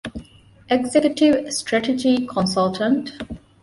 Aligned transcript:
އެގްޒިޓް 0.71 1.39
ސްޓްރެޓަޖީ 1.57 2.11
ކޮންސަލްޓަންޓް 2.31 3.09